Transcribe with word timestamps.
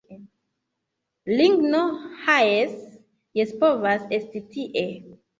Ligno, 1.41 1.81
ha 2.21 2.37
jes, 2.51 2.73
jes 3.39 3.53
povas 3.65 4.07
esti 4.19 4.41
tie 4.57 4.87